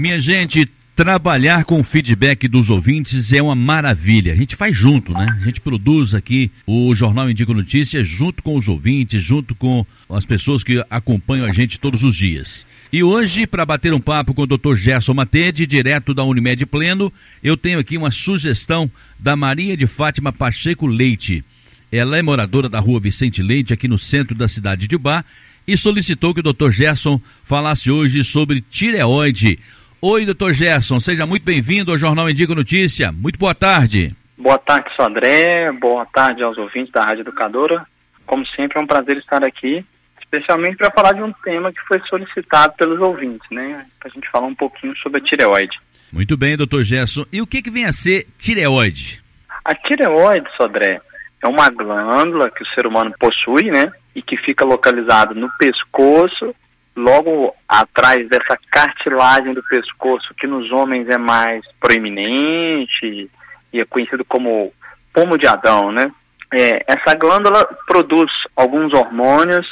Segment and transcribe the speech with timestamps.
[0.00, 4.32] Minha gente, trabalhar com o feedback dos ouvintes é uma maravilha.
[4.32, 5.36] A gente faz junto, né?
[5.36, 10.24] A gente produz aqui o Jornal Indica Notícias junto com os ouvintes, junto com as
[10.24, 12.64] pessoas que acompanham a gente todos os dias.
[12.92, 14.76] E hoje, para bater um papo com o Dr.
[14.76, 17.12] Gerson Matede, direto da Unimed Pleno,
[17.42, 18.88] eu tenho aqui uma sugestão
[19.18, 21.44] da Maria de Fátima Pacheco Leite.
[21.90, 25.24] Ela é moradora da rua Vicente Leite, aqui no centro da cidade de Bar,
[25.66, 26.70] e solicitou que o Dr.
[26.70, 29.58] Gerson falasse hoje sobre tireoide.
[30.00, 33.10] Oi, doutor Gerson, seja muito bem-vindo ao Jornal Indico Notícia.
[33.10, 34.14] Muito boa tarde.
[34.36, 35.72] Boa tarde, sou André.
[35.72, 37.84] Boa tarde aos ouvintes da Rádio Educadora.
[38.24, 39.84] Como sempre, é um prazer estar aqui,
[40.20, 43.84] especialmente para falar de um tema que foi solicitado pelos ouvintes, né?
[43.98, 45.76] Para a gente falar um pouquinho sobre a tireoide.
[46.12, 47.24] Muito bem, doutor Gerson.
[47.32, 49.20] E o que, que vem a ser tireoide?
[49.64, 51.00] A tireoide, Sodré,
[51.42, 53.90] é uma glândula que o ser humano possui, né?
[54.14, 56.54] E que fica localizado no pescoço,
[56.98, 63.30] logo atrás dessa cartilagem do pescoço, que nos homens é mais proeminente
[63.72, 64.72] e é conhecido como
[65.12, 66.10] pomo de Adão, né?
[66.52, 69.66] É, essa glândula produz alguns hormônios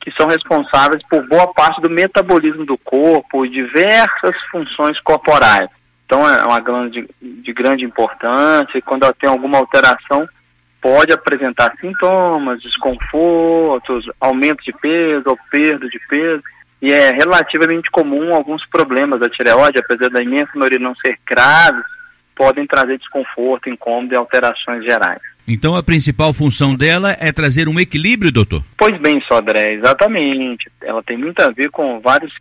[0.00, 5.68] que são responsáveis por boa parte do metabolismo do corpo e diversas funções corporais.
[6.06, 10.28] Então é uma glândula de, de grande importância e quando ela tem alguma alteração,
[10.80, 16.42] pode apresentar sintomas, desconfortos, aumento de peso ou perda de peso.
[16.82, 21.84] E é relativamente comum alguns problemas da tireoide, apesar da imensa maioria não ser graves,
[22.34, 25.20] podem trazer desconforto, incômodo e alterações gerais.
[25.46, 28.62] Então a principal função dela é trazer um equilíbrio, doutor?
[28.78, 30.70] Pois bem, Sodré, exatamente.
[30.80, 32.32] Ela tem muito a ver com vários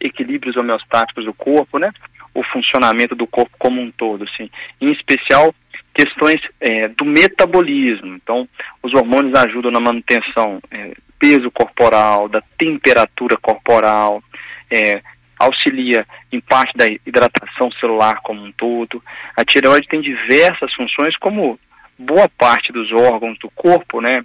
[0.00, 1.90] equilíbrios homeostáticos do corpo, né?
[2.34, 4.48] O funcionamento do corpo como um todo, assim.
[4.80, 5.54] Em especial
[5.94, 8.14] questões é, do metabolismo.
[8.14, 8.48] Então,
[8.82, 14.22] os hormônios ajudam na manutenção é, peso corporal, da temperatura corporal,
[14.70, 15.02] é,
[15.38, 19.02] auxilia em parte da hidratação celular como um todo.
[19.36, 21.58] A tireoide tem diversas funções, como
[21.98, 24.24] boa parte dos órgãos do corpo, né,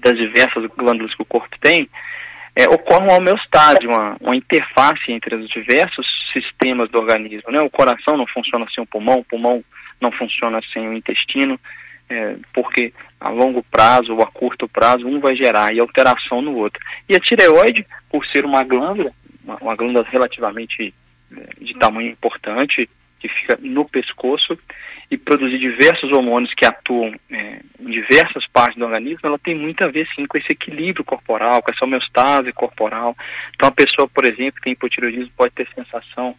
[0.00, 1.88] das diversas glândulas que o corpo tem,
[2.54, 7.52] é, ocorre uma homeostase, uma, uma interface entre os diversos sistemas do organismo.
[7.52, 7.60] Né?
[7.60, 9.62] O coração não funciona sem o pulmão, o pulmão
[10.00, 11.58] não funciona sem o intestino,
[12.08, 16.82] é, porque a longo prazo ou a curto prazo um vai gerar alteração no outro.
[17.08, 19.12] E a tireoide, por ser uma glândula,
[19.44, 20.94] uma, uma glândula relativamente
[21.36, 22.88] é, de tamanho importante,
[23.18, 24.56] que fica no pescoço
[25.10, 29.82] e produzir diversos hormônios que atuam é, em diversas partes do organismo, ela tem muito
[29.82, 33.16] a ver sim com esse equilíbrio corporal, com essa homeostase corporal.
[33.54, 36.36] Então a pessoa, por exemplo, que tem hipotireoidismo pode ter sensação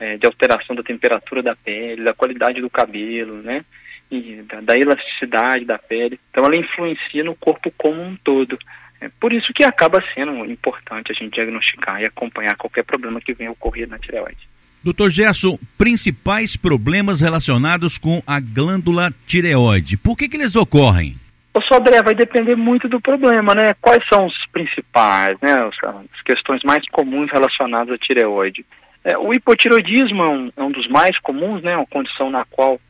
[0.00, 3.64] é, de alteração da temperatura da pele, da qualidade do cabelo, né?
[4.10, 6.18] E da, da, elasticidade da pele.
[6.30, 8.58] Então ela influencia no corpo como um todo.
[9.00, 13.34] É por isso que acaba sendo importante a gente diagnosticar e acompanhar qualquer problema que
[13.34, 14.48] venha ocorrer na tireoide.
[14.82, 21.16] Doutor Gerson, principais problemas relacionados com a glândula tireoide, por que, que eles ocorrem?
[21.52, 23.74] O Sodré vai depender muito do problema, né?
[23.80, 25.52] Quais são os principais, né?
[25.52, 28.64] As questões mais comuns relacionadas à tireoide.
[29.04, 31.76] É, o hipotiroidismo é um, é um, dos mais comuns, né?
[31.76, 32.80] Uma condição na qual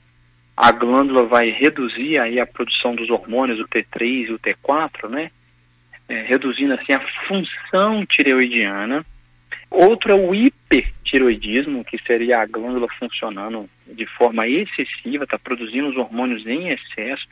[0.57, 5.31] a glândula vai reduzir aí a produção dos hormônios, o T3 e o T4, né?
[6.09, 9.05] É, reduzindo assim a função tireoidiana.
[9.71, 15.97] Outro é o hipertiroidismo, que seria a glândula funcionando de forma excessiva, está produzindo os
[15.97, 17.25] hormônios em excesso,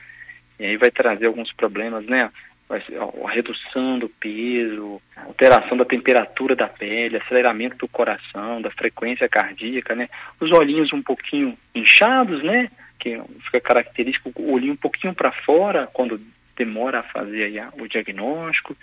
[0.60, 2.30] e aí vai trazer alguns problemas, né?
[2.70, 9.94] A redução do peso, alteração da temperatura da pele, aceleramento do coração, da frequência cardíaca,
[9.94, 10.08] né?
[10.38, 12.70] Os olhinhos um pouquinho inchados, né?
[12.98, 16.20] Que fica característico o olhinho um pouquinho para fora quando
[16.56, 18.76] demora a fazer o diagnóstico.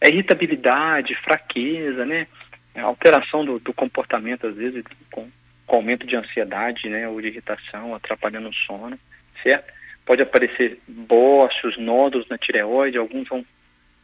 [0.00, 2.26] É irritabilidade, fraqueza, né?
[2.74, 5.28] É alteração do, do, comportamento, às vezes, com,
[5.64, 7.08] com aumento de ansiedade, né?
[7.08, 8.98] Ou de irritação, atrapalhando o sono,
[9.44, 9.77] certo?
[10.08, 13.44] Pode aparecer bócios, nódulos na tireoide, alguns vão,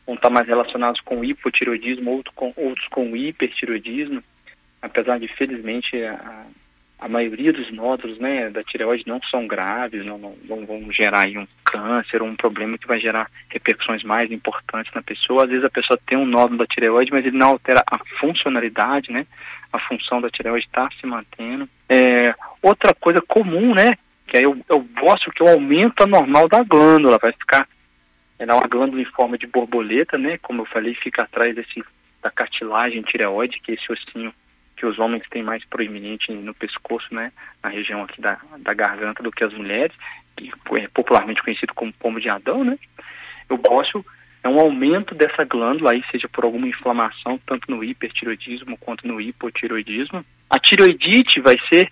[0.07, 4.23] vão estar mais relacionados com hipotireoidismo, outros com, outros com hipertireoidismo,
[4.83, 6.45] apesar de, felizmente, a,
[6.99, 11.27] a maioria dos nódulos né, da tireoide não são graves, não, não, não vão gerar
[11.29, 15.45] um câncer ou um problema que vai gerar repercussões mais importantes na pessoa.
[15.45, 19.11] Às vezes a pessoa tem um nódulo da tireoide, mas ele não altera a funcionalidade,
[19.11, 19.27] né?
[19.73, 21.67] A função da tireoide está se mantendo.
[21.89, 23.95] É, outra coisa comum, né?
[24.27, 27.69] Que aí eu, eu mostro que o aumento anormal da glândula vai ficar,
[28.39, 31.83] ela é uma glândula em forma de borboleta, né, como eu falei, fica atrás desse,
[32.23, 34.33] da cartilagem tireoide, que é esse ossinho
[34.77, 37.33] que os homens têm mais proeminente no pescoço, né,
[37.63, 39.97] na região aqui da, da garganta do que as mulheres,
[40.37, 42.77] que é popularmente conhecido como pomo de Adão, né,
[43.49, 44.05] o bócio
[44.43, 49.21] é um aumento dessa glândula, aí seja por alguma inflamação, tanto no hipertiroidismo quanto no
[49.21, 51.91] hipotiroidismo, A tiroidite vai ser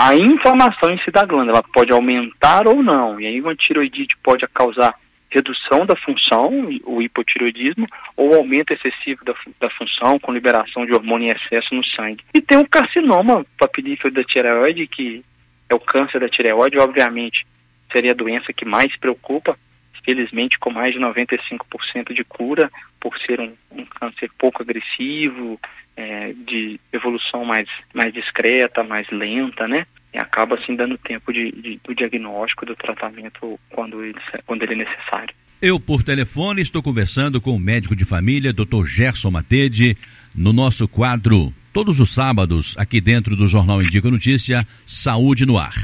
[0.00, 3.20] a inflamação em si da glândula, ela pode aumentar ou não.
[3.20, 4.94] E aí uma tiroidite pode causar
[5.28, 7.84] redução da função, o hipotiroidismo,
[8.16, 12.22] ou aumento excessivo da, da função com liberação de hormônio em excesso no sangue.
[12.32, 15.24] E tem o carcinoma papilífero da tireoide, que
[15.68, 17.44] é o câncer da tireoide, obviamente
[17.92, 19.58] seria a doença que mais preocupa,
[20.04, 25.60] felizmente com mais de 95% de cura, por ser um, um câncer pouco agressivo,
[25.96, 29.86] é, de evolução mais, mais discreta, mais lenta, né?
[30.14, 34.74] E acaba assim dando tempo de, de, do diagnóstico, do tratamento quando ele, quando ele
[34.74, 35.34] é necessário.
[35.60, 38.84] Eu, por telefone, estou conversando com o médico de família, Dr.
[38.84, 39.96] Gerson Matede,
[40.36, 45.74] no nosso quadro, todos os sábados, aqui dentro do Jornal Indica Notícia, Saúde no Ar.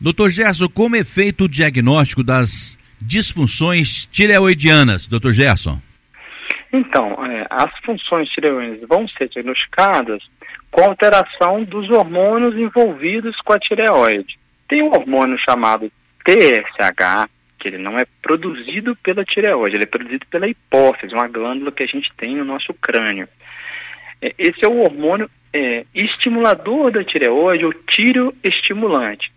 [0.00, 5.80] Doutor Gerson, como é feito o diagnóstico das disfunções tireoidianas, doutor Gerson?
[6.72, 10.22] Então, é, as funções tireoidianas vão ser diagnosticadas
[10.70, 14.38] com alteração dos hormônios envolvidos com a tireoide.
[14.66, 15.92] Tem um hormônio chamado
[16.24, 17.28] TSH,
[17.58, 21.82] que ele não é produzido pela tireoide, ele é produzido pela hipófise, uma glândula que
[21.82, 23.28] a gente tem no nosso crânio.
[24.22, 29.30] É, esse é o hormônio é, estimulador da tireoide, ou tireoestimulante.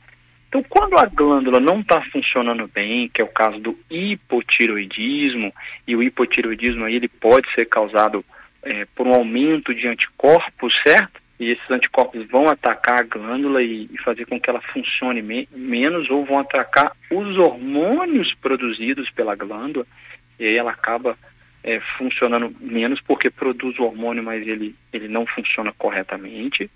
[0.48, 5.54] Então, quando a glândula não está funcionando bem, que é o caso do hipotiroidismo,
[5.88, 8.24] e o hipotiroidismo aí ele pode ser causado
[8.64, 11.22] é, por um aumento de anticorpos, certo?
[11.40, 15.50] E esses anticorpos vão atacar a glândula e, e fazer com que ela funcione me
[15.52, 19.86] menos, ou vão atacar os hormônios produzidos pela glândula,
[20.40, 21.18] e aí ela acaba
[21.66, 26.70] é, funcionando menos porque produz o hormônio, mas ele, ele não funciona corretamente.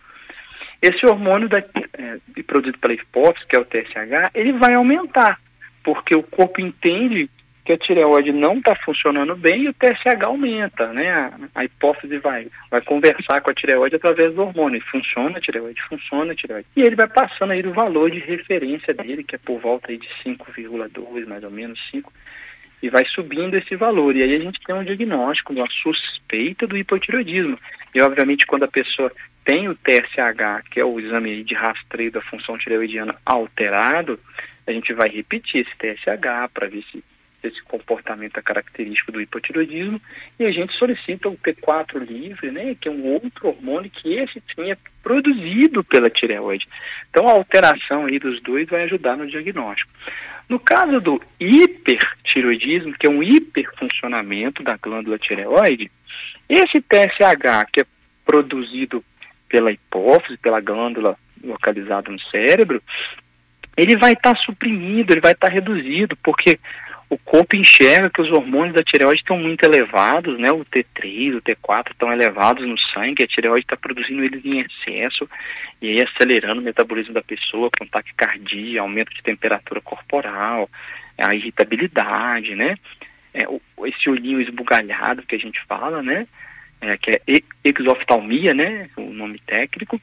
[0.82, 5.40] Esse hormônio é, produzido pela hipófise, que é o TSH, ele vai aumentar,
[5.84, 7.30] porque o corpo entende
[7.70, 11.12] que a tireoide não está funcionando bem e o TSH aumenta, né?
[11.12, 14.82] A, a, hipófise vai, vai conversar com a tireoide através do hormônio.
[14.90, 16.68] Funciona a tireoide, funciona a tireoide.
[16.76, 20.00] E ele vai passando aí do valor de referência dele, que é por volta aí
[20.00, 22.12] de 5,2, mais ou menos 5,
[22.82, 24.16] e vai subindo esse valor.
[24.16, 27.58] E aí a gente tem um diagnóstico, uma suspeita do hipotireoidismo.
[27.94, 29.12] E obviamente quando a pessoa
[29.44, 34.20] tem o TSH, que é o exame de rastreio da função tireoidiana alterado,
[34.68, 37.04] a gente vai repetir esse TSH para ver se
[37.42, 40.02] esse comportamento é característico do hipotiroidismo
[40.38, 44.44] e a gente solicita o T4 livre, né, que é um outro hormônio que esse
[44.54, 46.68] sim é produzido pela tireoide.
[47.10, 49.90] Então a alteração aí dos dois vai ajudar no diagnóstico.
[50.50, 55.92] No caso do hipertiroidismo, que é um hiperfuncionamento da glândula tireoide,
[56.50, 57.86] esse TSH que é
[58.26, 59.04] produzido
[59.48, 62.82] pela hipófise, pela glândula localizada no cérebro,
[63.78, 66.60] ele vai estar tá suprimido, ele vai estar tá reduzido, porque
[67.10, 70.52] o corpo enxerga que os hormônios da tireoide estão muito elevados, né?
[70.52, 75.28] O T3, o T4 estão elevados no sangue, a tireoide está produzindo eles em excesso,
[75.82, 80.70] e aí acelerando o metabolismo da pessoa, com taquicardia, aumento de temperatura corporal,
[81.18, 82.76] a irritabilidade, né?
[83.34, 83.40] É,
[83.88, 86.28] esse olhinho esbugalhado que a gente fala, né?
[86.80, 87.22] É, que é
[87.64, 88.88] exoftalmia, né?
[88.96, 90.00] O nome técnico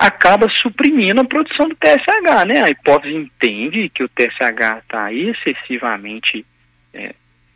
[0.00, 2.62] acaba suprimindo a produção do TSH, né?
[2.64, 6.46] A hipótese entende que o TSH está excessivamente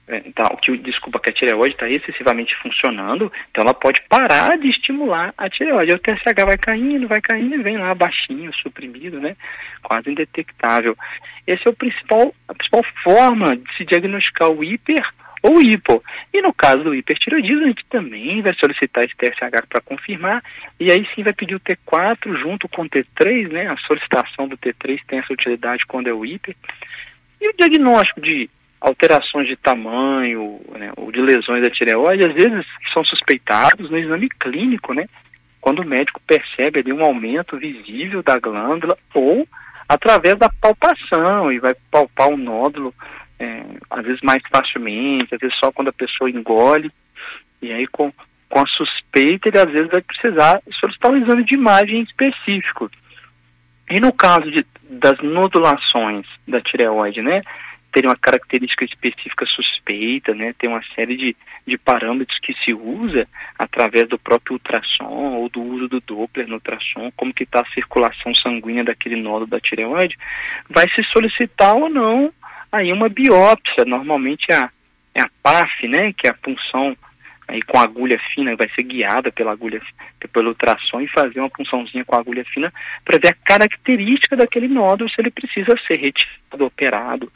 [0.06, 4.69] é, tá, que, desculpa, que a tireoide está excessivamente funcionando, então ela pode parar de
[4.69, 5.94] estimular a tireoide.
[5.94, 9.35] O TSH vai caindo, vai caindo e vem lá baixinho, suprimido, né?
[9.82, 10.94] Quase indetectável.
[11.46, 15.03] Esse é o principal, a principal forma de se diagnosticar o hiper
[15.44, 16.03] ou hipo.
[16.32, 20.43] E no caso do hipertiroidismo, a gente também vai solicitar esse TSH para confirmar,
[20.81, 23.69] e aí sim vai pedir o T4 junto com o T3, né?
[23.69, 26.56] A solicitação do T3 tem essa utilidade quando é o hiper.
[27.39, 28.48] E o diagnóstico de
[28.81, 34.31] alterações de tamanho né, ou de lesões da tireoide, às vezes são suspeitados no exame
[34.31, 35.06] clínico, né?
[35.60, 39.46] Quando o médico percebe ali um aumento visível da glândula ou
[39.86, 42.94] através da palpação e vai palpar o nódulo
[43.44, 46.91] é, às vezes mais facilmente, às vezes só quando a pessoa engole,
[47.60, 48.13] e aí com,
[48.48, 52.91] com a suspeita ele às vezes vai precisar solicitar um exame de imagem específico.
[53.91, 57.43] E no caso de, das nodulações da tireoide, né,
[57.93, 61.36] ter uma característica específica suspeita, né, tem uma série de,
[61.67, 66.55] de parâmetros que se usa através do próprio ultrassom ou do uso do Doppler no
[66.55, 70.17] ultrassom, como que está a circulação sanguínea daquele nódulo da tireoide,
[70.69, 72.32] vai se solicitar ou não
[72.74, 74.70] aí uma biópsia, normalmente é a,
[75.14, 76.96] é a PAF, né, que é a punção
[77.46, 79.81] aí com agulha fina, vai ser guiada pela agulha,
[80.32, 82.72] pelo ultrassom e fazer uma punçãozinha com agulha fina
[83.04, 87.32] para ver a característica daquele nódulo, se ele precisa ser retirado, operado.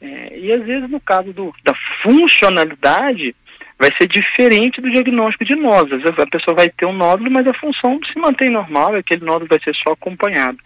[0.00, 1.72] É, e às vezes no caso do, da
[2.02, 3.34] funcionalidade,
[3.78, 6.04] vai ser diferente do diagnóstico de nódulos.
[6.06, 9.60] A pessoa vai ter um nódulo, mas a função se mantém normal, aquele nódulo vai
[9.62, 10.58] ser só acompanhado.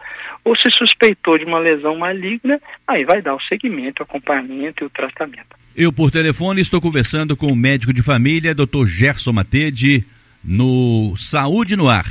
[0.44, 4.86] Ou se suspeitou de uma lesão maligna, aí vai dar o segmento, o acompanhamento e
[4.86, 5.56] o tratamento.
[5.74, 8.84] Eu, por telefone, estou conversando com o médico de família, Dr.
[8.86, 10.04] Gerson Matede,
[10.44, 12.06] no Saúde no Ar.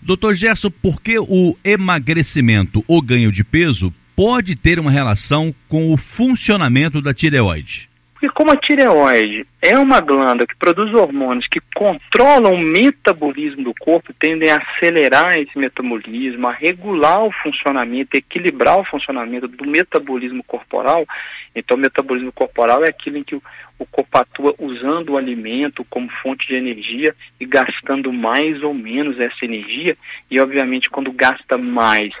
[0.00, 5.92] Doutor Gerson, por que o emagrecimento ou ganho de peso pode ter uma relação com
[5.92, 7.91] o funcionamento da tireoide?
[8.22, 13.74] Porque como a tireoide é uma glândula que produz hormônios que controlam o metabolismo do
[13.74, 20.44] corpo, tendem a acelerar esse metabolismo, a regular o funcionamento, equilibrar o funcionamento do metabolismo
[20.44, 21.04] corporal.
[21.52, 23.42] Então, o metabolismo corporal é aquilo em que o,
[23.76, 29.18] o corpo atua usando o alimento como fonte de energia e gastando mais ou menos
[29.18, 29.96] essa energia.
[30.30, 32.14] E, obviamente, quando gasta mais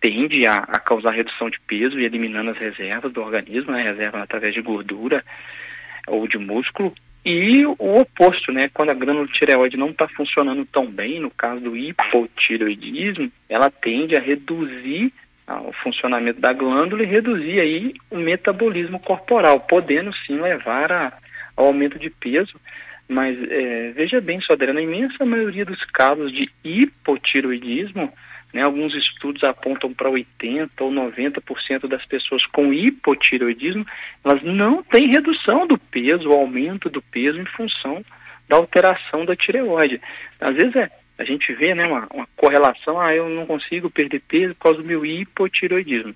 [0.00, 4.22] tende a, a, causar redução de peso e eliminando as reservas do organismo, né, reserva
[4.22, 5.22] através de gordura
[6.06, 10.86] ou de músculo, e o oposto, né, quando a glândula tireoide não está funcionando tão
[10.86, 15.12] bem, no caso do hipotireoidismo, ela tende a reduzir
[15.46, 21.12] ah, o funcionamento da glândula e reduzir aí o metabolismo corporal, podendo sim levar a,
[21.56, 22.58] ao aumento de peso,
[23.10, 28.12] mas é, veja bem, Sodré, na imensa maioria dos casos de hipotireoidismo,
[28.54, 33.84] né, alguns estudos apontam para 80% ou 90% das pessoas com hipotireoidismo,
[34.24, 38.04] elas não têm redução do peso, aumento do peso em função
[38.48, 40.00] da alteração da tireoide.
[40.40, 40.88] Às vezes é,
[41.18, 44.78] a gente vê né, uma, uma correlação, ah, eu não consigo perder peso por causa
[44.78, 46.14] do meu hipotireoidismo.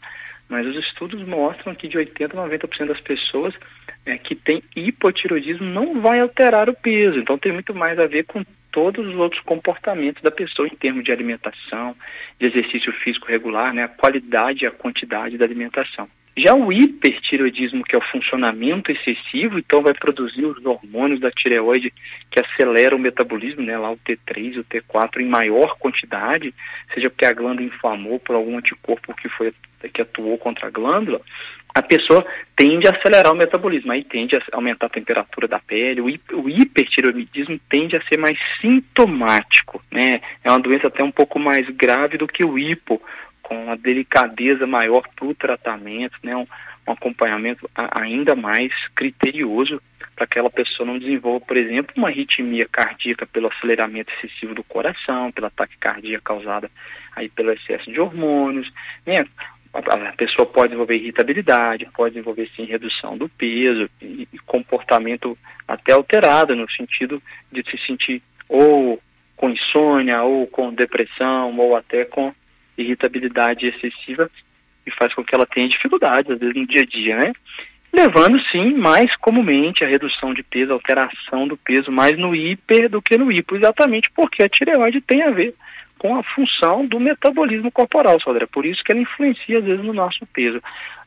[0.54, 3.52] Mas os estudos mostram que de 80% a 90% das pessoas
[4.06, 7.18] é, que têm hipotireoidismo não vai alterar o peso.
[7.18, 11.02] Então tem muito mais a ver com todos os outros comportamentos da pessoa em termos
[11.02, 11.96] de alimentação,
[12.38, 16.08] de exercício físico regular, né, a qualidade e a quantidade da alimentação.
[16.36, 21.92] Já o hipertireoidismo, que é o funcionamento excessivo, então vai produzir os hormônios da tireoide
[22.28, 26.52] que aceleram o metabolismo, né, lá o T3 e o T4 em maior quantidade,
[26.92, 29.54] seja porque a glândula inflamou por algum anticorpo que foi
[29.92, 31.20] que atuou contra a glândula,
[31.74, 32.24] a pessoa
[32.54, 36.48] tende a acelerar o metabolismo, aí tende a aumentar a temperatura da pele, o, o
[36.48, 40.20] hipertireoidismo tende a ser mais sintomático, né?
[40.44, 43.02] É uma doença até um pouco mais grave do que o hipo,
[43.44, 46.34] com a delicadeza maior para o tratamento, né?
[46.34, 46.46] Um,
[46.86, 49.80] um acompanhamento ainda mais criterioso
[50.14, 54.62] para que aquela pessoa não desenvolva, por exemplo, uma arritmia cardíaca pelo aceleramento excessivo do
[54.62, 56.70] coração, pela taquicardia causada
[57.16, 58.70] aí pelo excesso de hormônios,
[59.06, 59.24] né?
[59.72, 65.36] a pessoa pode desenvolver irritabilidade, pode desenvolver sim redução do peso e, e comportamento
[65.66, 67.20] até alterado no sentido
[67.50, 69.00] de se sentir ou
[69.36, 72.32] com insônia ou com depressão ou até com
[72.76, 74.30] irritabilidade excessiva
[74.86, 77.32] e faz com que ela tenha dificuldades às vezes no dia a dia, né?
[77.92, 82.88] Levando sim mais comumente a redução de peso, a alteração do peso mais no hiper
[82.88, 85.54] do que no hipo, exatamente porque a tireoide tem a ver
[85.98, 88.46] com a função do metabolismo corporal, Sodré.
[88.46, 90.60] Por isso que ela influencia, às vezes, no nosso peso.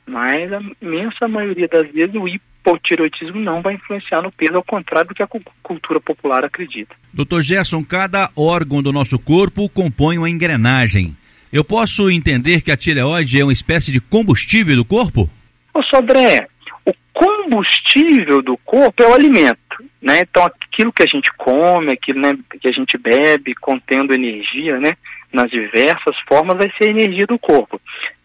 [0.07, 5.09] Mas a imensa maioria das vezes o hipotireoidismo não vai influenciar no peso, ao contrário
[5.09, 5.27] do que a
[5.61, 6.95] cultura popular acredita.
[7.13, 11.15] Doutor Gerson, cada órgão do nosso corpo compõe uma engrenagem.
[11.51, 15.29] Eu posso entender que a tireoide é uma espécie de combustível do corpo?
[15.73, 16.47] Ô Sodré,
[16.85, 19.57] o combustível do corpo é o alimento.
[20.01, 20.21] Né?
[20.21, 24.95] Então, aquilo que a gente come, aquilo né, que a gente bebe, contendo energia, né,
[25.33, 27.81] nas diversas formas, vai ser energia do corpo.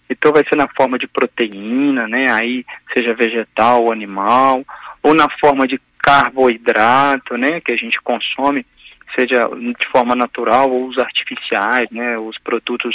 [0.08, 4.64] Então, vai ser na forma de proteína, né, aí seja vegetal ou animal,
[5.02, 8.66] ou na forma de carboidrato, né, que a gente consome,
[9.19, 12.95] seja de forma natural ou os artificiais, né, os produtos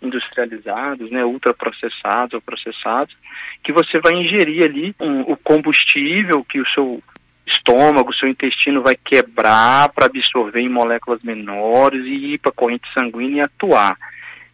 [0.00, 3.16] industrializados, né, ultraprocessados ou processados,
[3.62, 7.02] que você vai ingerir ali um, o combustível que o seu
[7.46, 12.92] estômago, seu intestino vai quebrar para absorver em moléculas menores e ir para a corrente
[12.92, 13.96] sanguínea e atuar.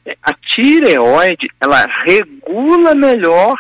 [0.05, 3.57] É, a tireoide, ela regula melhor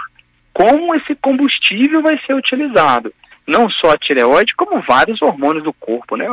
[0.53, 3.13] como esse combustível vai ser utilizado.
[3.49, 6.27] Não só a tireoide, como vários hormônios do corpo, né?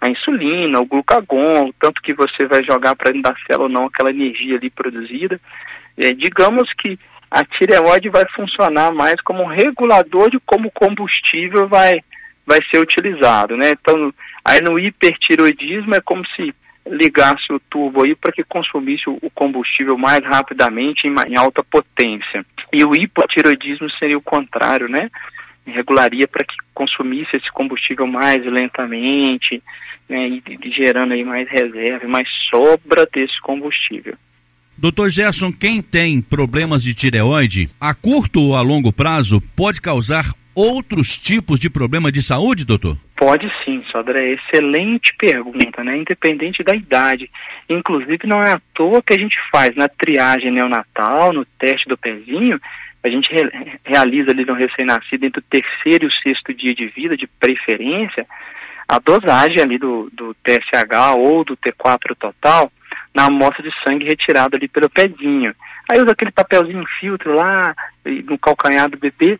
[0.00, 3.84] A insulina, o glucagon, tanto que você vai jogar para dentro da célula ou não
[3.84, 5.38] aquela energia ali produzida.
[5.98, 6.98] É, digamos que
[7.30, 12.00] a tireoide vai funcionar mais como um regulador de como o combustível vai,
[12.46, 13.72] vai ser utilizado, né?
[13.72, 14.10] Então,
[14.42, 16.54] aí no hipertiroidismo é como se
[16.86, 22.44] ligasse o turbo aí para que consumisse o combustível mais rapidamente em, em alta potência.
[22.72, 25.10] E o hipotiroidismo seria o contrário, né?
[25.66, 29.62] Regularia para que consumisse esse combustível mais lentamente,
[30.08, 30.28] né?
[30.28, 34.14] E, e gerando aí mais reserva, mais sobra desse combustível.
[34.76, 40.24] Doutor Gerson, quem tem problemas de tireoide, a curto ou a longo prazo, pode causar
[40.54, 42.96] outros tipos de problema de saúde, doutor?
[43.16, 44.34] Pode sim, Sodré.
[44.34, 45.96] Excelente pergunta, né?
[45.98, 47.30] Independente da idade.
[47.68, 51.96] Inclusive, não é à toa que a gente faz na triagem neonatal, no teste do
[51.96, 52.60] pezinho,
[53.04, 56.86] a gente re realiza ali no recém-nascido entre o terceiro e o sexto dia de
[56.88, 58.26] vida, de preferência,
[58.88, 62.72] a dosagem ali do, do TSH ou do T4 total
[63.14, 65.54] na amostra de sangue retirada ali pelo pezinho.
[65.90, 69.38] Aí usa aquele papelzinho filtro lá no calcanhar do bebê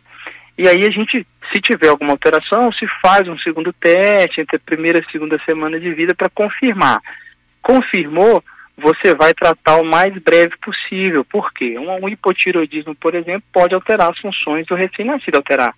[0.57, 4.59] e aí a gente, se tiver alguma alteração, se faz um segundo teste entre a
[4.59, 7.01] primeira e a segunda semana de vida para confirmar.
[7.61, 8.43] Confirmou,
[8.77, 11.23] você vai tratar o mais breve possível.
[11.23, 11.77] Por quê?
[11.79, 15.73] Um, um hipotiroidismo, por exemplo, pode alterar as funções do recém-nascido, alterar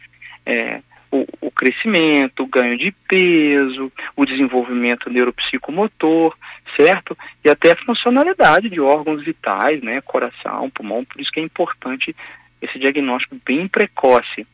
[0.45, 6.35] é, o, o, crescimento, o ganho de peso, o desenvolvimento neuropsicomotor,
[6.75, 7.17] certo?
[7.45, 10.01] E até a funcionalidade de órgãos vitais, né?
[10.01, 12.15] Coração, pulmão, por isso que é importante
[12.61, 14.47] esse diagnóstico bem precoce.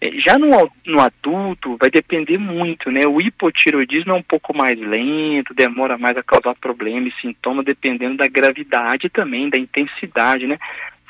[0.00, 3.06] É, já no, no adulto vai depender muito, né?
[3.06, 8.16] O hipotiroidismo é um pouco mais lento, demora mais a causar problemas e sintomas, dependendo
[8.16, 10.58] da gravidade também, da intensidade, né?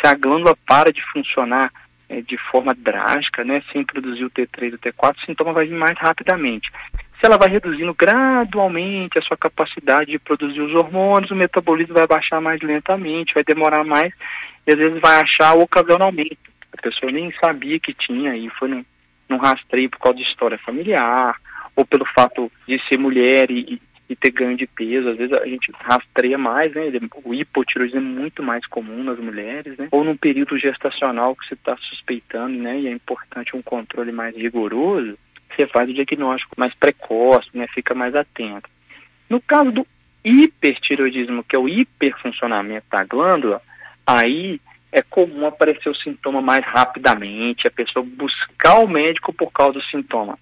[0.00, 1.72] Se a glândula para de funcionar
[2.08, 5.66] é, de forma drástica, né, sem produzir o T3 e o T4, o sintoma vai
[5.66, 6.70] vir mais rapidamente.
[7.18, 12.06] Se ela vai reduzindo gradualmente a sua capacidade de produzir os hormônios, o metabolismo vai
[12.06, 14.12] baixar mais lentamente, vai demorar mais
[14.66, 16.38] e às vezes vai achar ocasionalmente.
[16.78, 18.84] A pessoa nem sabia que tinha e foi num,
[19.28, 21.36] num rastreio por causa de história familiar,
[21.74, 25.10] ou pelo fato de ser mulher e, e ter ganho de peso.
[25.10, 26.90] Às vezes a gente rastreia mais, né?
[27.24, 29.88] O hipotiroidismo é muito mais comum nas mulheres, né?
[29.90, 32.80] Ou num período gestacional que você está suspeitando, né?
[32.80, 35.18] E é importante um controle mais rigoroso,
[35.54, 37.66] você faz o diagnóstico mais precoce, né?
[37.68, 38.68] Fica mais atento.
[39.28, 39.86] No caso do
[40.24, 43.62] hipertiroidismo, que é o hiperfuncionamento da glândula,
[44.06, 44.60] aí
[44.96, 49.84] é comum aparecer o sintoma mais rapidamente, a pessoa buscar o médico por causa do
[49.84, 50.38] sintoma.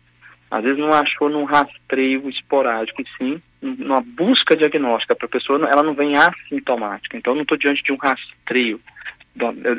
[0.49, 5.69] Às vezes não achou num rastreio esporádico, e sim numa busca diagnóstica para a pessoa,
[5.69, 7.17] ela não vem assintomática.
[7.17, 8.81] Então, eu não estou diante de um rastreio,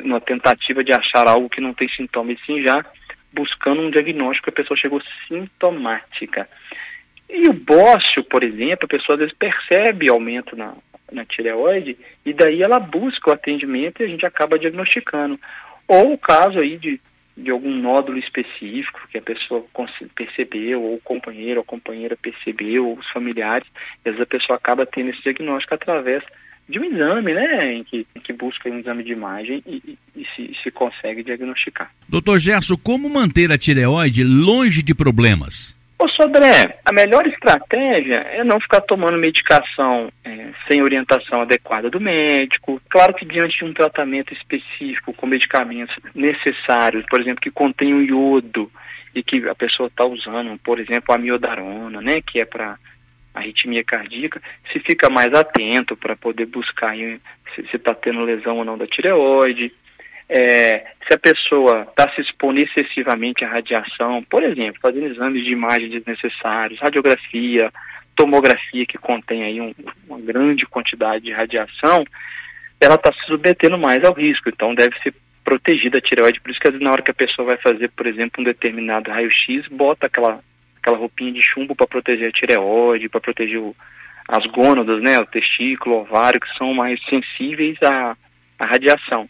[0.04, 2.84] uma tentativa de achar algo que não tem sintoma, e sim já
[3.32, 6.46] buscando um diagnóstico, a pessoa chegou sintomática.
[7.30, 10.74] E o bócio, por exemplo, a pessoa às vezes percebe aumento na,
[11.12, 15.38] na tireoide e daí ela busca o atendimento e a gente acaba diagnosticando.
[15.86, 17.00] Ou o caso aí de,
[17.36, 19.64] de algum nódulo específico que a pessoa
[20.14, 23.68] percebeu, ou o companheiro ou companheira percebeu, ou os familiares,
[24.04, 26.24] e às vezes a pessoa acaba tendo esse diagnóstico através
[26.68, 29.98] de um exame, né, em que, em que busca um exame de imagem e, e,
[30.16, 31.90] e se, se, consegue diagnosticar.
[32.08, 35.75] Doutor Gerson, como manter a tireoide longe de problemas?
[35.98, 41.98] Ô Sodré, a melhor estratégia é não ficar tomando medicação é, sem orientação adequada do
[41.98, 42.80] médico.
[42.90, 48.02] Claro que diante de um tratamento específico com medicamentos necessários, por exemplo, que contém o
[48.02, 48.70] iodo
[49.14, 52.78] e que a pessoa está usando, por exemplo, a miodarona, né, que é para
[53.34, 56.94] arritmia cardíaca, se fica mais atento para poder buscar
[57.54, 59.72] se está tendo lesão ou não da tireoide.
[60.28, 65.52] É, se a pessoa está se expondo excessivamente à radiação, por exemplo, fazendo exames de
[65.52, 67.72] imagem desnecessários, radiografia,
[68.16, 69.72] tomografia que contém aí um,
[70.08, 72.04] uma grande quantidade de radiação,
[72.80, 76.40] ela está se submetendo mais ao risco, então deve ser protegida a tireoide.
[76.40, 79.68] Por isso que na hora que a pessoa vai fazer, por exemplo, um determinado raio-x,
[79.68, 80.40] bota aquela,
[80.82, 83.76] aquela roupinha de chumbo para proteger a tireoide, para proteger o,
[84.28, 88.16] as gônadas, né, o testículo, o ovário, que são mais sensíveis à,
[88.58, 89.28] à radiação.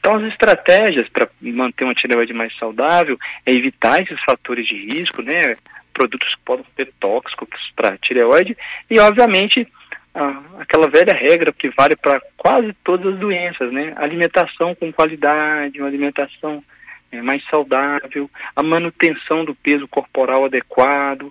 [0.00, 5.20] Então, as estratégias para manter uma tireoide mais saudável é evitar esses fatores de risco,
[5.20, 5.56] né?
[5.92, 8.56] Produtos que podem ser tóxicos para a tireoide
[8.90, 9.68] e, obviamente,
[10.14, 13.92] a, aquela velha regra que vale para quase todas as doenças, né?
[13.96, 16.64] Alimentação com qualidade, uma alimentação
[17.12, 21.30] é, mais saudável, a manutenção do peso corporal adequado,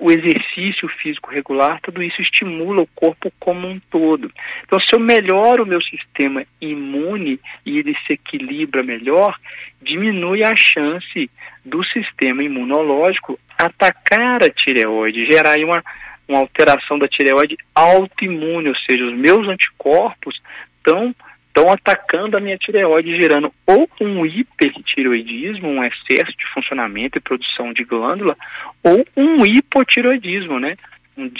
[0.00, 4.30] o exercício físico regular, tudo isso estimula o corpo como um todo.
[4.64, 9.38] Então, se eu melhoro o meu sistema imune e ele se equilibra melhor,
[9.80, 11.30] diminui a chance
[11.64, 15.82] do sistema imunológico atacar a tireoide, gerar uma,
[16.28, 20.40] uma alteração da tireoide autoimune, ou seja, os meus anticorpos
[20.78, 21.14] estão
[21.56, 27.72] estão atacando a minha tireoide, gerando ou um hipertireoidismo, um excesso de funcionamento e produção
[27.72, 28.36] de glândula,
[28.84, 30.76] ou um hipotireoidismo, né?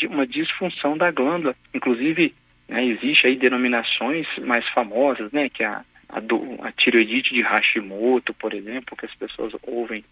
[0.09, 1.55] uma disfunção da glândula.
[1.75, 2.35] Inclusive,
[2.67, 5.51] né, existe aí denominações mais famosas, né?
[5.51, 10.03] Que é a, a, do, a tireoidite de Hashimoto, por exemplo, que as pessoas ouvem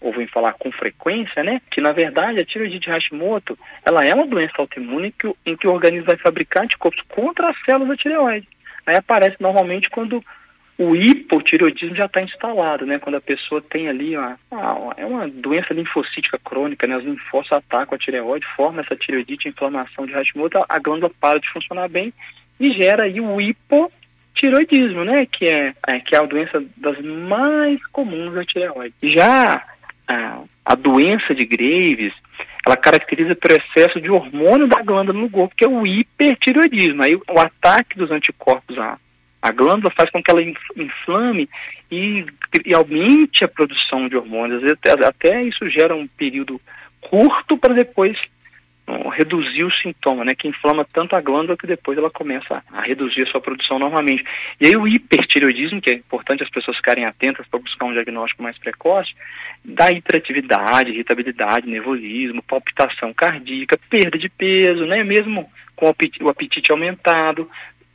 [0.00, 1.62] ouvem falar com frequência, né?
[1.70, 5.66] Que na verdade a tireoidite de Hashimoto, ela é uma doença autoimune que, em que
[5.66, 8.46] o organismo vai fabricar anticorpos contra as células da tireoide.
[8.86, 10.22] Aí aparece normalmente quando
[10.76, 12.98] o hipotireoidismo já está instalado, né?
[12.98, 16.96] Quando a pessoa tem ali uma, uma, é uma doença linfocítica crônica, né?
[16.96, 21.48] Os linfócitos atacam a tireoide, formam essa tireoidite, inflamação de Hashimoto, a glândula para de
[21.50, 22.12] funcionar bem
[22.58, 25.26] e gera aí o hipotireoidismo, né?
[25.26, 28.94] Que é, é que é a doença das mais comuns da tireoide.
[29.02, 29.73] Já
[30.08, 32.12] a, a doença de Graves,
[32.66, 37.02] ela caracteriza pelo excesso de hormônio da glândula no corpo, que é o hipertireoidismo.
[37.02, 38.98] Aí o ataque dos anticorpos à,
[39.42, 41.48] à glândula faz com que ela inflame
[41.90, 42.24] e,
[42.64, 44.62] e aumente a produção de hormônios.
[44.72, 46.60] Até, até isso gera um período
[47.02, 48.18] curto para depois
[49.14, 53.22] reduzir o sintoma, né, que inflama tanto a glândula que depois ela começa a reduzir
[53.22, 54.24] a sua produção normalmente.
[54.60, 58.42] E aí o hipertireoidismo, que é importante as pessoas ficarem atentas para buscar um diagnóstico
[58.42, 59.14] mais precoce,
[59.64, 67.48] dá hiperatividade, irritabilidade, nervosismo, palpitação cardíaca, perda de peso, né, mesmo com o apetite aumentado,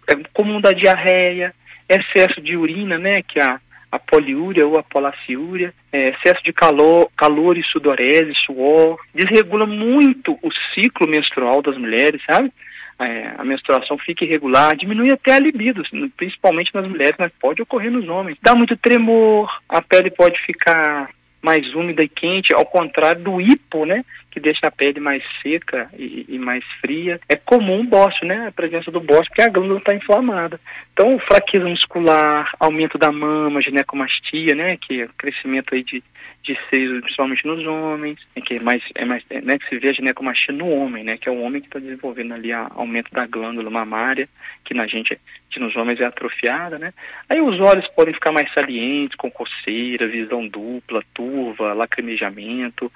[0.08, 1.54] é comum da diarreia,
[1.88, 3.60] excesso de urina, né, que a
[3.91, 10.38] a poliúria ou a polaciúria, é, excesso de calor, calor e sudorese, suor, desregula muito
[10.41, 12.52] o ciclo menstrual das mulheres, sabe?
[12.99, 15.82] É, a menstruação fica irregular, diminui até a libido,
[16.17, 18.38] principalmente nas mulheres, mas pode ocorrer nos homens.
[18.41, 21.10] Dá muito tremor, a pele pode ficar
[21.41, 25.89] mais úmida e quente, ao contrário do hipo, né, que deixa a pele mais seca
[25.97, 27.19] e, e mais fria.
[27.28, 30.60] É comum o bócio, né, a presença do bócio, porque a glândula está inflamada.
[30.93, 36.04] Então, fraqueza muscular, aumento da mama, ginecomastia, né, que é crescimento aí de,
[36.43, 39.78] de seios, principalmente nos homens, é que é mais, é mais, é, né, que se
[39.78, 42.67] vê a ginecomastia no homem, né, que é o homem que está desenvolvendo ali a,
[42.75, 44.28] aumento da glândula mamária,
[44.63, 46.93] que na gente, que nos homens é atrofiada, né.
[47.30, 52.91] Aí os olhos podem ficar mais salientes, com coceira, visão dupla, turva, lacrimejamento,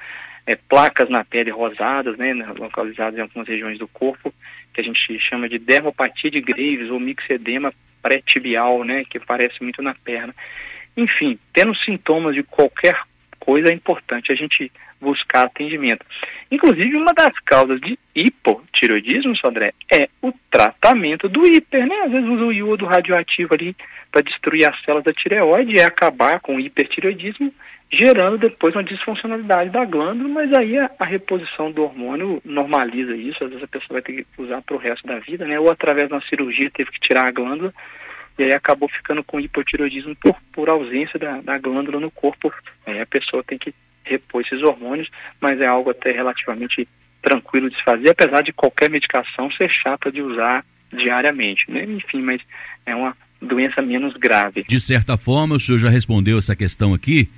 [0.48, 4.34] é, placas na pele rosadas, né, localizadas em algumas regiões do corpo,
[4.74, 9.82] que a gente chama de dermopatia de Graves ou mixedema pré-tibial, né, que aparece muito
[9.82, 10.34] na perna.
[10.96, 12.96] Enfim, tendo sintomas de qualquer
[13.44, 16.06] coisa, é importante a gente buscar atendimento.
[16.50, 22.04] Inclusive, uma das causas de hipotiroidismo, Sandré, é o tratamento do hiper, né?
[22.06, 23.76] Às vezes usa o iodo radioativo ali
[24.12, 27.54] para destruir as células da tireoide e acabar com o hipertiroidismo
[27.92, 33.44] gerando depois uma disfuncionalidade da glândula, mas aí a, a, reposição do hormônio normaliza isso,
[33.44, 35.60] às vezes a pessoa vai ter que usar para o resto da vida, né?
[35.60, 37.72] Ou através de uma cirurgia teve que tirar a glândula
[38.38, 42.52] e aí acabou ficando com hipotiroidismo por, por ausência da, da glândula no corpo.
[42.86, 46.88] Aí a pessoa tem que repor esses hormônios, mas é algo até relativamente
[47.22, 51.86] tranquilo de se fazer, apesar de qualquer medicação ser chata de usar diariamente, né?
[51.86, 52.42] Enfim, mas
[52.86, 54.64] é uma doença menos grave.
[54.64, 57.30] De certa forma, o senhor já respondeu essa questão aqui,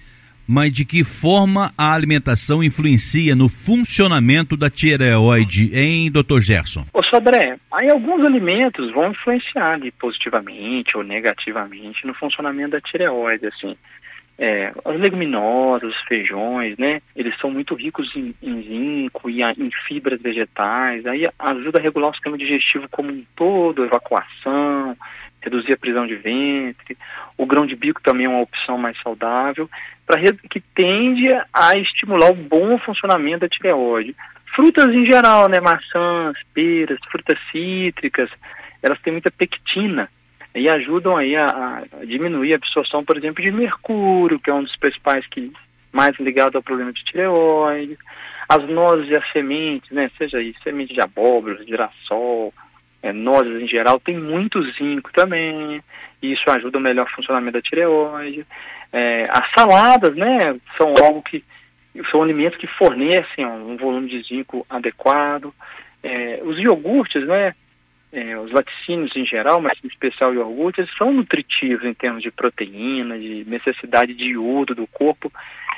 [0.48, 6.40] mas de que forma a alimentação influencia no funcionamento da tireoide, hein, Dr.
[6.40, 6.86] Gerson?
[6.94, 13.76] Ô, Sodré, aí alguns alimentos vão influenciar positivamente ou negativamente no funcionamento da tireoide, assim.
[14.38, 17.02] É, as leguminosas, os feijões, né?
[17.16, 21.06] Eles são muito ricos em, em zinco e a, em fibras vegetais.
[21.06, 24.98] Aí ajuda a regular o sistema digestivo como um todo, evacuação,
[25.46, 26.98] reduzir a prisão de ventre.
[27.38, 29.70] O grão de bico também é uma opção mais saudável,
[30.06, 34.16] para que tende a estimular o bom funcionamento da tireoide.
[34.56, 38.30] Frutas em geral, né, maçãs, peras, frutas cítricas,
[38.82, 40.10] elas têm muita pectina
[40.54, 44.64] e ajudam aí a, a diminuir a absorção, por exemplo, de mercúrio, que é um
[44.64, 45.52] dos principais que
[45.92, 47.98] mais ligado ao problema de tireoide.
[48.48, 52.54] As nozes e as sementes, né, seja aí semente de abóbora, de girassol,
[53.06, 55.80] é, nozes em geral, tem muito zinco também,
[56.24, 58.46] e isso ajuda o melhor funcionamento da tireoide.
[58.92, 60.40] É, as saladas, né,
[60.76, 61.44] são algo que
[62.10, 65.54] são alimentos que fornecem um volume de zinco adequado.
[66.02, 67.54] É, os iogurtes, né,
[68.12, 73.20] é, os laticínios em geral, mas em especial iogurtes, são nutritivos em termos de proteína,
[73.20, 75.32] de necessidade de iodo do corpo.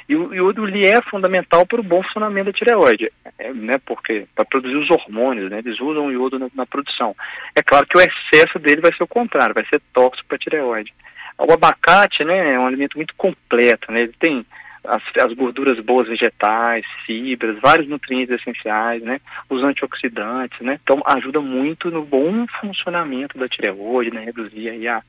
[0.09, 4.25] E o iodo ele é fundamental para o bom funcionamento da tireoide, é, né, porque
[4.33, 7.13] para produzir os hormônios, né, eles usam o iodo na, na, produção.
[7.53, 10.39] É claro que o excesso dele vai ser o contrário, vai ser tóxico para a
[10.39, 10.93] tireoide.
[11.37, 14.45] O abacate, né, é um alimento muito completo, né, ele tem
[14.87, 19.19] as, as, gorduras boas vegetais, fibras, vários nutrientes essenciais, né?
[19.49, 20.79] Os antioxidantes, né?
[20.81, 24.23] Então ajuda muito no bom funcionamento da tireoide, né?
[24.23, 25.03] Reduzir aí a,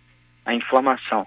[0.45, 1.27] a inflamação.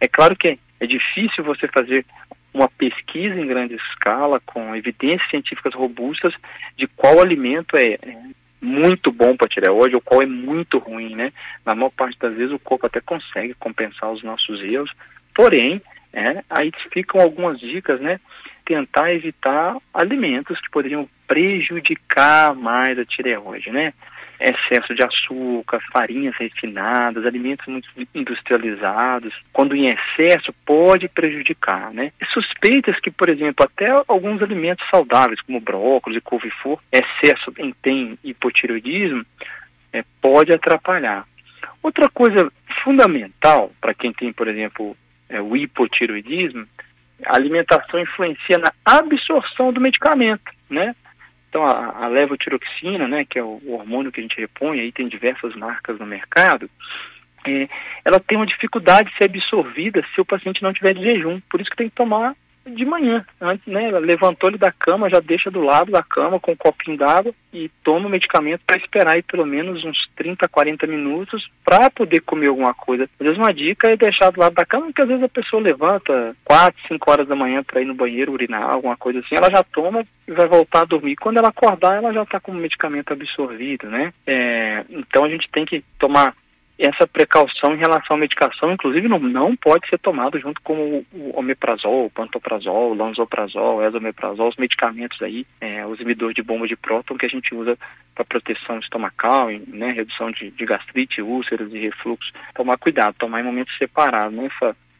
[0.00, 2.04] É claro que é difícil você fazer
[2.52, 6.34] uma pesquisa em grande escala com evidências científicas robustas
[6.76, 7.98] de qual alimento é,
[8.60, 11.32] muito bom para a tireoide ou qual é muito ruim, né?
[11.64, 14.90] Na maior parte das vezes o corpo até consegue compensar os nossos erros,
[15.34, 18.20] porém, é, aí ficam algumas dicas, né?
[18.64, 23.92] Tentar evitar alimentos que poderiam prejudicar mais a tireoide, né?
[24.42, 32.12] Excesso de açúcar, farinhas refinadas, alimentos muito industrializados, quando em excesso pode prejudicar, né?
[32.32, 38.18] Suspeitas que, por exemplo, até alguns alimentos saudáveis, como brócolis e couve-flor, excesso em tem
[38.24, 39.24] hipotireoidismo,
[39.92, 41.26] é, pode atrapalhar.
[41.82, 42.50] Outra coisa
[42.82, 44.96] fundamental para quem tem, por exemplo,
[45.28, 46.66] é, o hipotireoidismo,
[47.26, 50.94] a alimentação influencia na absorção do medicamento, né?
[51.52, 54.90] Então, a, a levotiroxina, né, que é o, o, hormônio que a gente repõe, aí
[54.90, 56.70] tem diversas marcas no mercado,
[57.46, 57.68] é,
[58.02, 61.42] ela tem uma dificuldade de ser absorvida se o paciente não tiver de jejum.
[61.50, 62.34] Por isso que tem que tomar
[62.66, 63.90] de manhã, antes, né?
[63.98, 67.70] Levantou ele da cama, já deixa do lado da cama com um copinho d'água e
[67.84, 72.46] toma o medicamento para esperar aí pelo menos uns 30, 40 minutos para poder comer
[72.46, 73.04] alguma coisa.
[73.04, 75.62] Às vezes uma dica é deixar do lado da cama, porque às vezes a pessoa
[75.62, 79.50] levanta 4, 5 horas da manhã para ir no banheiro urinar, alguma coisa assim, ela
[79.50, 81.16] já toma e vai voltar a dormir.
[81.16, 84.12] Quando ela acordar, ela já está com o medicamento absorvido, né?
[84.26, 86.34] É, então a gente tem que tomar
[86.84, 91.38] essa precaução em relação à medicação, inclusive, não, não pode ser tomado junto com o,
[91.38, 96.66] omeprazol, o pantoprazol, o lanzoprazol, o esomeprazol, os medicamentos aí, é, os inibidores de bomba
[96.66, 97.78] de próton que a gente usa
[98.14, 102.32] para proteção estomacal, né, redução de, de gastrite, úlceras e refluxo.
[102.54, 104.48] Tomar cuidado, tomar em momentos separados, né,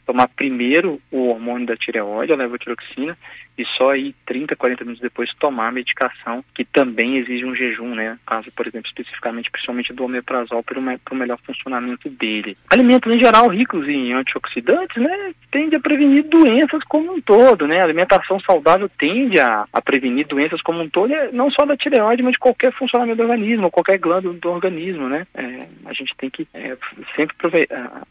[0.06, 3.16] tomar primeiro o hormônio da tireoide, a levotiroxina,
[3.56, 7.94] e só aí 30, 40 minutos depois tomar a medicação, que também exige um jejum,
[7.94, 8.18] né?
[8.26, 12.56] Caso, por exemplo, especificamente, principalmente do omeprazol, para o melhor funcionamento dele.
[12.70, 15.34] Alimentos em geral ricos em antioxidantes, né?
[15.50, 17.80] Tende a prevenir doenças como um todo, né?
[17.82, 22.32] Alimentação saudável tende a, a prevenir doenças como um todo, não só da tireoide, mas
[22.32, 25.26] de qualquer funcionamento do organismo, qualquer glândula do organismo, né?
[25.34, 26.76] É, a gente tem que é,
[27.14, 27.36] sempre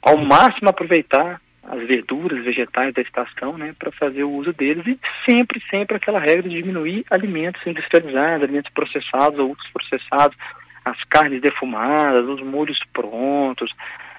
[0.01, 4.99] ao máximo aproveitar as verduras, vegetais da estação, né, para fazer o uso deles e
[5.25, 10.37] sempre, sempre aquela regra de diminuir alimentos industrializados, alimentos processados ou processados,
[10.83, 13.71] as carnes defumadas, os molhos prontos,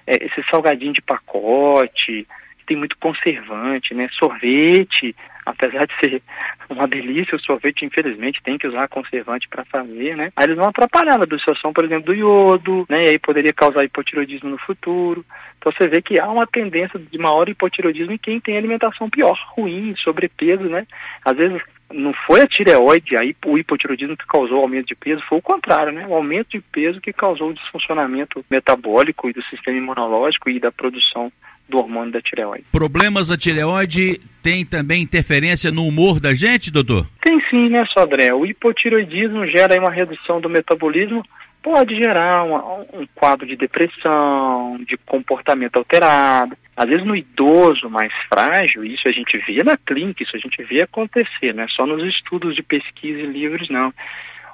[0.07, 2.27] é, esse salgadinho de pacote,
[2.59, 6.23] que tem muito conservante, né, sorvete, apesar de ser
[6.69, 10.33] uma delícia, o sorvete, infelizmente, tem que usar conservante para fazer, né?
[10.37, 13.05] Aí eles vão atrapalhar na absorção, por exemplo, do iodo, né?
[13.05, 15.25] E aí poderia causar hipotiroidismo no futuro.
[15.59, 19.39] Então você vê que há uma tendência de maior hipotiroidismo em quem tem alimentação pior,
[19.55, 20.87] ruim, sobrepeso, né?
[21.25, 21.61] Às vezes
[21.93, 25.43] não foi a tireoide, aí o hipotiroidismo que causou o aumento de peso, foi o
[25.43, 26.07] contrário, né?
[26.07, 30.73] O aumento de peso que causou o desfuncionamento metabólico e do sistema imunológico e da
[30.73, 31.31] produção
[31.73, 32.67] do hormônio da tireoide.
[32.71, 37.07] Problemas da tireoide tem também interferência no humor da gente, doutor?
[37.23, 38.33] Tem sim, né, Sodré?
[38.35, 41.25] O hipotiroidismo gera uma redução do metabolismo,
[41.63, 46.55] pode gerar uma, um quadro de depressão, de comportamento alterado.
[46.77, 50.63] Às vezes no idoso mais frágil, isso a gente vê na clínica, isso a gente
[50.65, 53.93] vê acontecer, não é só nos estudos de pesquisa e livros, não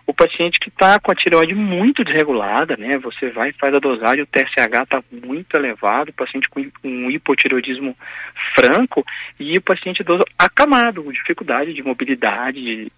[0.09, 2.97] o paciente que está com a tireoide muito desregulada, né?
[2.97, 7.11] Você vai e faz a dosagem, o TSH está muito elevado, o paciente com um
[7.11, 7.95] hipotireoidismo
[8.59, 9.05] franco
[9.39, 12.93] e o paciente idoso acamado, com dificuldade de mobilidade, de,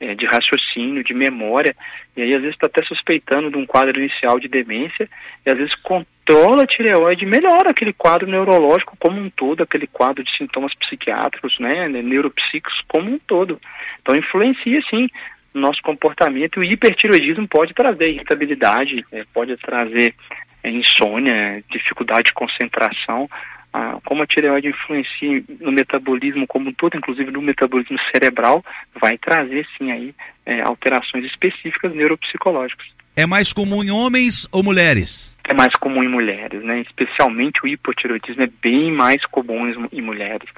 [0.00, 1.72] é, de raciocínio, de memória,
[2.16, 5.08] e aí às vezes está até suspeitando de um quadro inicial de demência,
[5.46, 10.24] e às vezes controla a tireoide melhora aquele quadro neurológico como um todo, aquele quadro
[10.24, 13.60] de sintomas psiquiátricos, né, neuropsíquicos como um todo.
[14.02, 15.08] Então influencia sim
[15.56, 16.62] no nosso comportamento.
[16.62, 20.14] E o hipertiroidismo pode trazer irritabilidade, é, pode trazer
[20.62, 23.28] é, insônia, dificuldade de concentração.
[23.72, 28.64] Ah, como a tireoide influencia no metabolismo como um todo, inclusive no metabolismo cerebral,
[29.00, 30.14] vai trazer sim aí
[30.46, 32.86] é, alterações específicas neuropsicológicas.
[33.14, 35.34] É mais comum em homens ou mulheres?
[35.44, 36.80] É mais comum em mulheres, né?
[36.80, 40.48] Especialmente o hipotiroidismo é bem mais comum em mulheres.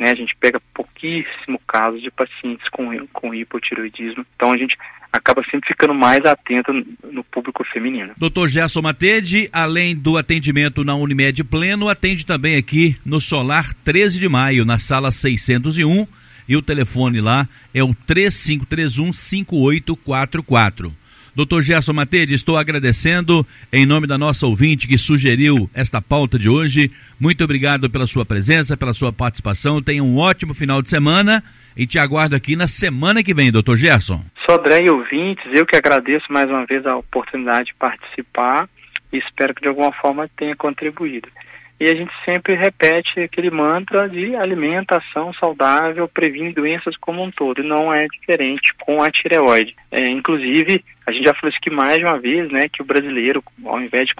[0.00, 0.10] Né?
[0.10, 4.24] A gente pega pouquíssimo caso de pacientes com, com hipotiroidismo.
[4.34, 4.74] Então a gente
[5.12, 6.72] acaba sempre ficando mais atento
[7.04, 8.14] no público feminino.
[8.16, 14.18] Doutor Gerson Matede, além do atendimento na Unimed Pleno, atende também aqui no Solar 13
[14.18, 16.06] de Maio, na sala 601,
[16.48, 20.94] e o telefone lá é o 3531 5844.
[21.34, 26.48] Doutor Gerson Matede, estou agradecendo em nome da nossa ouvinte que sugeriu esta pauta de
[26.48, 26.90] hoje.
[27.18, 29.82] Muito obrigado pela sua presença, pela sua participação.
[29.82, 31.42] Tenha um ótimo final de semana
[31.76, 34.22] e te aguardo aqui na semana que vem, doutor Gerson.
[34.48, 38.68] Sodré e ouvintes, eu que agradeço mais uma vez a oportunidade de participar
[39.12, 41.28] e espero que de alguma forma tenha contribuído
[41.80, 47.62] e a gente sempre repete aquele mantra de alimentação saudável previne doenças como um todo,
[47.62, 49.74] e não é diferente com a tireoide.
[49.90, 52.84] É, inclusive, a gente já falou isso aqui mais de uma vez, né, que o
[52.84, 54.14] brasileiro, ao invés de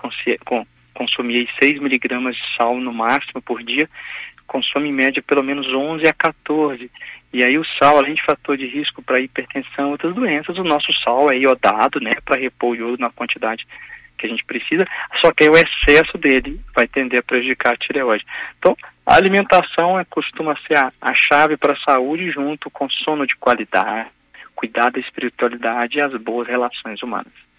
[0.95, 3.87] consumir 6 miligramas de sal no máximo por dia,
[4.47, 6.91] consome em média pelo menos 11 a 14.
[7.33, 10.65] E aí o sal, além de fator de risco para hipertensão e outras doenças, o
[10.65, 13.67] nosso sal é iodado, né, para repor o iodo na quantidade
[14.21, 14.87] que a gente precisa,
[15.21, 18.25] só que o excesso dele vai tender a prejudicar a tireoide.
[18.59, 23.27] Então, a alimentação é, costuma ser a, a chave para a saúde junto com sono
[23.27, 24.11] de qualidade,
[24.55, 27.50] cuidar da espiritualidade e as boas relações humanas.